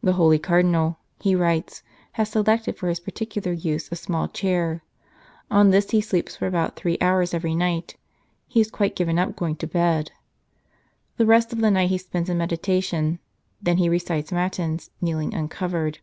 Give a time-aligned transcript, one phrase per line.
[0.00, 1.82] "The holy Cardinal," he writes,
[2.12, 4.84] "has selected for his particular use a small chair;
[5.50, 7.96] on this he sleeps for about three hours every night;
[8.46, 10.12] he has quite given up going to bed.
[11.16, 13.18] The rest of the night he spends in meditation;
[13.60, 15.98] then he recites Matins, kneeling uncovered.